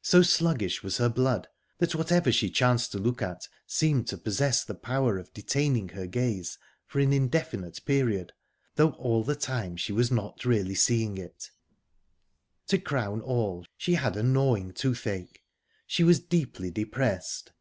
[0.00, 1.46] So sluggish was her blood
[1.76, 6.06] that whatever she chanced to look at seemed to possess the power of detaining her
[6.06, 8.32] gaze for an indefinite period,
[8.76, 11.50] though all the time she was not really seeing it.
[12.68, 15.44] To crown all, she had a gnawing toothache.
[15.86, 17.52] She was deeply depressed.